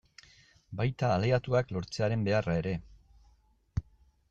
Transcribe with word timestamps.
Baita, 0.79 1.09
aliatuak 1.17 1.75
lortzearen 1.77 2.25
beharra 2.29 2.57
ere. 2.65 2.75